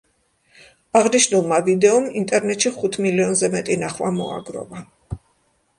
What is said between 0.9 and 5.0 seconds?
აღნიშნულმა ვიდეომ ინტერნეტში ხუთ მილიონზე მეტი ნახვა მოაგროვა.